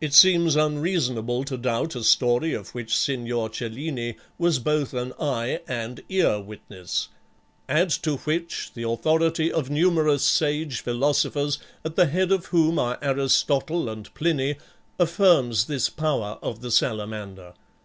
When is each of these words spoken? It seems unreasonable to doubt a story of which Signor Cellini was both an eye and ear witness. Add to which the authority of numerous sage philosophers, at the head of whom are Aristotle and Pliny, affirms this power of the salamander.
It 0.00 0.12
seems 0.14 0.56
unreasonable 0.56 1.44
to 1.44 1.56
doubt 1.56 1.94
a 1.94 2.02
story 2.02 2.54
of 2.54 2.74
which 2.74 2.96
Signor 2.98 3.48
Cellini 3.48 4.16
was 4.36 4.58
both 4.58 4.92
an 4.92 5.12
eye 5.12 5.60
and 5.68 6.02
ear 6.08 6.40
witness. 6.40 7.06
Add 7.68 7.90
to 8.02 8.16
which 8.16 8.72
the 8.74 8.82
authority 8.82 9.52
of 9.52 9.70
numerous 9.70 10.24
sage 10.24 10.80
philosophers, 10.80 11.60
at 11.84 11.94
the 11.94 12.06
head 12.06 12.32
of 12.32 12.46
whom 12.46 12.80
are 12.80 12.98
Aristotle 13.00 13.88
and 13.88 14.12
Pliny, 14.14 14.56
affirms 14.98 15.66
this 15.66 15.88
power 15.88 16.36
of 16.42 16.60
the 16.60 16.72
salamander. 16.72 17.54